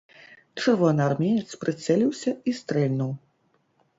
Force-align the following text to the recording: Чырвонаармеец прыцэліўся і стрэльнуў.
Чырвонаармеец 0.61 1.49
прыцэліўся 1.63 2.29
і 2.53 2.57
стрэльнуў. 2.61 3.11